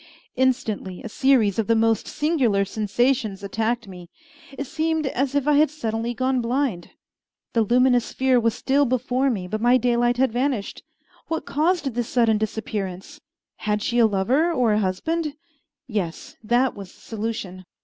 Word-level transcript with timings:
Instantly 0.35 1.03
a 1.03 1.09
series 1.09 1.59
of 1.59 1.67
the 1.67 1.75
most 1.75 2.07
singular 2.07 2.65
sensations 2.65 3.43
attacked 3.43 3.87
me. 3.87 4.09
It 4.57 4.65
seemed 4.65 5.05
as 5.05 5.35
if 5.35 5.47
I 5.47 5.53
had 5.57 5.69
suddenly 5.69 6.15
gone 6.15 6.41
blind. 6.41 6.89
The 7.53 7.61
luminous 7.61 8.05
sphere 8.05 8.39
was 8.39 8.55
still 8.55 8.85
before 8.85 9.29
me, 9.29 9.47
but 9.47 9.61
my 9.61 9.77
daylight 9.77 10.17
had 10.17 10.31
vanished. 10.31 10.81
What 11.27 11.45
caused 11.45 11.93
this 11.93 12.09
sudden 12.09 12.39
disappearance? 12.39 13.21
Had 13.57 13.83
she 13.83 13.99
a 13.99 14.07
lover 14.07 14.51
or 14.51 14.73
a 14.73 14.79
husband? 14.79 15.35
Yes, 15.85 16.35
that 16.43 16.73
was 16.75 16.91
the 16.91 16.99
solution! 16.99 17.65